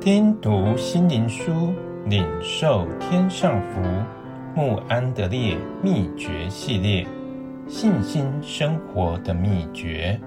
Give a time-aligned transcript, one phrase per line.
[0.00, 1.74] 听读心灵书，
[2.06, 3.80] 领受天上福。
[4.54, 7.04] 慕安德烈秘诀系列，
[7.66, 10.18] 信心生活的秘诀。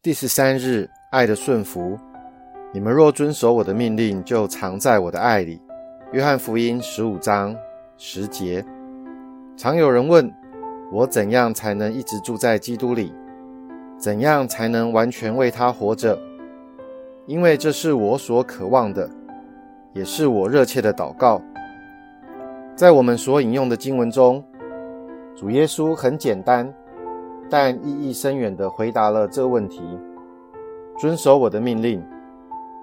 [0.00, 1.98] 第十三日，爱的顺服。
[2.72, 5.60] 你们若遵守我的命令，就藏在我的爱里。
[6.12, 7.54] 约翰福音十五章
[7.96, 8.64] 十节。
[9.56, 10.32] 常有人问
[10.92, 13.12] 我，怎样才能一直住在基督里？
[13.98, 16.18] 怎样才能完全为他活着？
[17.26, 19.10] 因为这是我所渴望的，
[19.92, 21.40] 也是我热切的祷告。
[22.76, 24.44] 在我们所引用的经文中，
[25.34, 26.72] 主耶稣很简单，
[27.48, 29.80] 但意义深远地回答了这问题：
[30.98, 32.04] 遵守我的命令，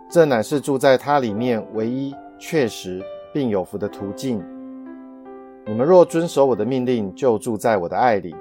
[0.09, 3.02] 这乃是住在他里面唯一确实
[3.32, 4.43] 并有福的途径。
[5.66, 8.35] 你们若遵守我的命令，就住在我的爱里。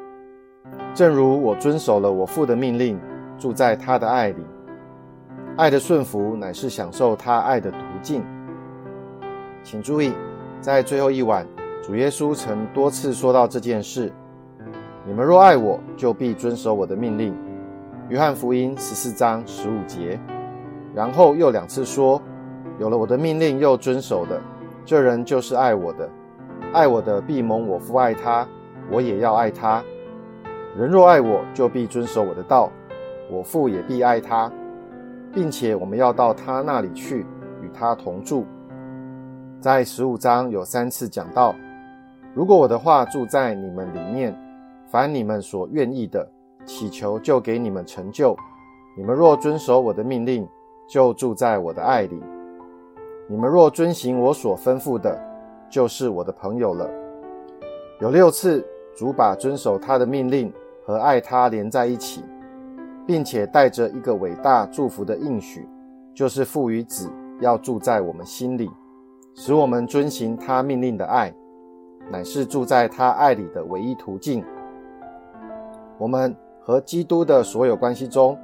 [0.94, 2.98] 正如我遵守了我父的命令，
[3.38, 4.44] 住在他的爱里。
[5.56, 8.24] 爱的顺服乃是享受他爱的途径。
[9.62, 10.12] 请注意，
[10.60, 11.46] 在最后一晚，
[11.82, 14.12] 主耶稣曾多次说到这件事：
[15.06, 17.34] 你们若爱我，就必遵守我的命令。
[18.08, 20.18] 约翰福音十四章十五节。
[20.94, 22.20] 然后又两次说：
[22.78, 24.40] 有了我的命令又遵守的，
[24.84, 26.08] 这人就是爱我的。
[26.72, 28.46] 爱我的必蒙我父爱他，
[28.90, 29.82] 我也要爱他。
[30.74, 32.72] 人若爱我，就必遵守我的道，
[33.30, 34.50] 我父也必爱他，
[35.30, 37.26] 并且我们要到他那里去，
[37.60, 38.46] 与他同住。
[39.60, 41.54] 在十五章有三次讲到，
[42.32, 44.34] 如果我的话住在你们里面，
[44.90, 46.26] 凡你们所愿意的，
[46.64, 48.34] 祈求就给你们成就。
[48.96, 50.48] 你们若遵守我的命令，
[50.88, 52.18] 就住在我的爱里。
[53.28, 55.20] 你们若遵行我所吩咐的，
[55.68, 56.88] 就是我的朋友了。
[58.00, 60.50] 有六次，主把遵守他的命令。
[60.84, 62.24] 和爱他连在一起，
[63.06, 65.68] 并且带着一个伟大祝福的应许，
[66.14, 68.70] 就是父与子要住在我们心里，
[69.34, 71.32] 使我们遵行他命令的爱，
[72.10, 74.44] 乃是住在他爱里的唯一途径。
[75.98, 78.36] 我们和基督的所有关系中，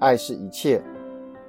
[0.00, 0.82] 爱是一切，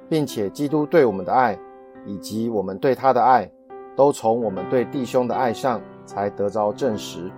[0.08, 1.58] 并且基督对我们的爱，
[2.06, 3.50] 以及我们对他的爱，
[3.96, 7.30] 都从我们对弟兄的爱上才得着证实。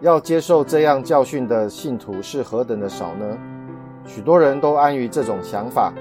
[0.00, 3.38] 要接受这样教训的信徒是何等的少呢？
[4.06, 5.92] 许多人都安于这种想法，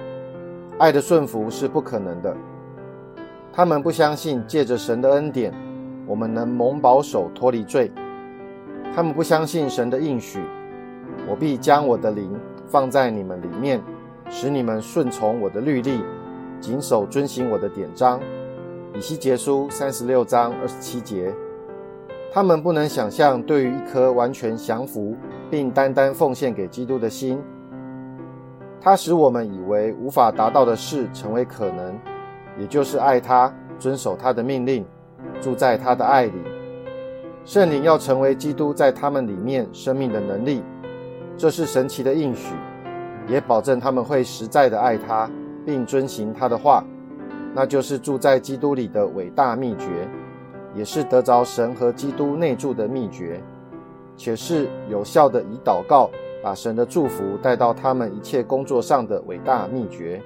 [0.77, 2.33] 爱的顺服是不可能的。
[3.51, 5.53] 他们不相信借着神的恩典，
[6.07, 7.91] 我们能蒙保守脱离罪。
[8.95, 10.39] 他们不相信神的应许：
[11.27, 12.33] 我必将我的灵
[12.67, 13.81] 放在你们里面，
[14.29, 16.01] 使你们顺从我的律例，
[16.61, 18.17] 谨守遵行我的典章。
[18.95, 21.35] 以西结书三十六章二十七节。
[22.31, 25.15] 他们不能想象，对于一颗完全降服
[25.49, 27.41] 并单单奉献给基督的心，
[28.79, 31.97] 它使我们以为无法达到的事成为可能，
[32.59, 34.85] 也就是爱他、遵守他的命令、
[35.41, 36.33] 住在他的爱里。
[37.45, 40.61] 圣灵要成为基督在他们里面生命的能力，
[41.35, 42.53] 这是神奇的应许，
[43.27, 45.27] 也保证他们会实在的爱他，
[45.65, 46.85] 并遵行他的话，
[47.55, 50.07] 那就是住在基督里的伟大秘诀。
[50.79, 53.43] 也是得着神和基督内住的秘诀，
[54.15, 56.09] 且是有效的以祷告
[56.41, 60.21] 把神的祝福带到他们一切工作上的伟大秘诀。